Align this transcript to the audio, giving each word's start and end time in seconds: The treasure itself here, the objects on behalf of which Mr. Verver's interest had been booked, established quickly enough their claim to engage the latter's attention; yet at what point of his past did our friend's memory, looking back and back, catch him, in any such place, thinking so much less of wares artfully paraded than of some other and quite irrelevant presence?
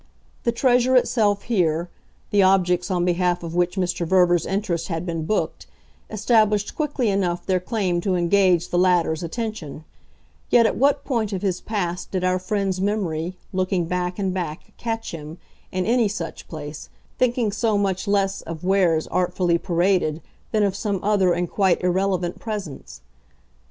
The 0.45 0.51
treasure 0.51 0.95
itself 0.95 1.43
here, 1.43 1.87
the 2.31 2.41
objects 2.41 2.89
on 2.89 3.05
behalf 3.05 3.43
of 3.43 3.53
which 3.53 3.75
Mr. 3.77 4.03
Verver's 4.07 4.47
interest 4.47 4.87
had 4.87 5.05
been 5.05 5.25
booked, 5.27 5.67
established 6.09 6.73
quickly 6.75 7.09
enough 7.09 7.45
their 7.45 7.59
claim 7.59 8.01
to 8.01 8.15
engage 8.15 8.69
the 8.69 8.79
latter's 8.79 9.21
attention; 9.21 9.83
yet 10.49 10.65
at 10.65 10.75
what 10.75 11.05
point 11.05 11.33
of 11.33 11.43
his 11.43 11.61
past 11.61 12.09
did 12.09 12.23
our 12.23 12.39
friend's 12.39 12.81
memory, 12.81 13.35
looking 13.53 13.85
back 13.85 14.17
and 14.17 14.33
back, 14.33 14.71
catch 14.75 15.11
him, 15.11 15.37
in 15.71 15.85
any 15.85 16.07
such 16.07 16.47
place, 16.47 16.89
thinking 17.19 17.51
so 17.51 17.77
much 17.77 18.07
less 18.07 18.41
of 18.41 18.63
wares 18.63 19.05
artfully 19.09 19.59
paraded 19.59 20.23
than 20.51 20.63
of 20.63 20.75
some 20.75 20.99
other 21.03 21.31
and 21.31 21.47
quite 21.51 21.79
irrelevant 21.83 22.39
presence? 22.39 23.01